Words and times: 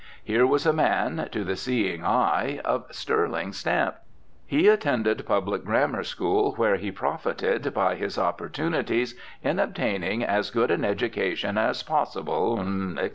Here 0.23 0.47
was 0.47 0.65
a 0.65 0.73
man, 0.73 1.29
to 1.31 1.43
the 1.43 1.55
seeing 1.55 2.03
eye, 2.03 2.59
of 2.65 2.85
sterling 2.89 3.53
stamp: 3.53 3.97
"He 4.47 4.67
attended 4.67 5.23
public 5.27 5.63
grammar 5.63 6.01
school 6.01 6.53
where 6.55 6.77
he 6.77 6.91
profited 6.91 7.71
by 7.75 7.93
his 7.93 8.17
opportunities 8.17 9.13
in 9.43 9.59
obtaining 9.59 10.23
as 10.23 10.49
good 10.49 10.71
an 10.71 10.83
education 10.83 11.55
as 11.55 11.83
possible, 11.83 12.59
etc." 12.93 13.09